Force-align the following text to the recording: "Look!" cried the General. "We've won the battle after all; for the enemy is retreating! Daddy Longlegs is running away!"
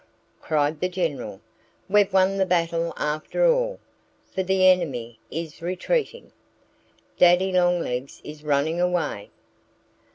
"Look!" 0.01 0.47
cried 0.47 0.79
the 0.79 0.89
General. 0.89 1.41
"We've 1.87 2.11
won 2.11 2.37
the 2.37 2.45
battle 2.47 2.91
after 2.97 3.45
all; 3.45 3.79
for 4.33 4.41
the 4.41 4.65
enemy 4.65 5.19
is 5.29 5.61
retreating! 5.61 6.31
Daddy 7.19 7.51
Longlegs 7.51 8.19
is 8.23 8.43
running 8.43 8.81
away!" 8.81 9.29